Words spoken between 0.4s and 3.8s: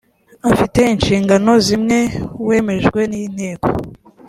afite inshingano zimwe wemejwe n inteko